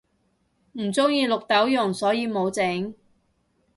[0.71, 2.95] 唔鍾意綠豆蓉所以無整